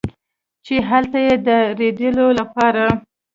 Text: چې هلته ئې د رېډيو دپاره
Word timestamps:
چې 0.65 0.75
هلته 0.89 1.17
ئې 1.27 1.35
د 1.45 1.47
رېډيو 1.79 2.27
دپاره 2.39 2.85